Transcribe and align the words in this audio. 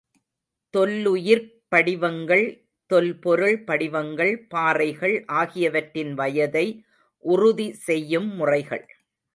தொல்லுயிர்ப்படிவங்கள், 0.73 2.45
தொல்பொருள் 2.91 3.63
படிவங்கள், 3.63 4.33
பாறைகள் 4.47 5.23
ஆகியவற்றின் 5.33 6.13
வயதை 6.13 6.65
உறுதி 7.25 7.73
செய்யும் 7.87 8.29
முறைகள். 8.35 8.85